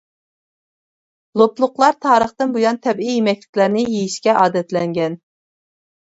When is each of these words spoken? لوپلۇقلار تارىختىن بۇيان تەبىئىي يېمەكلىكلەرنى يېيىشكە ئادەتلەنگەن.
لوپلۇقلار 1.41 1.99
تارىختىن 2.05 2.55
بۇيان 2.55 2.79
تەبىئىي 2.87 3.13
يېمەكلىكلەرنى 3.17 3.83
يېيىشكە 3.89 4.35
ئادەتلەنگەن. 4.45 5.19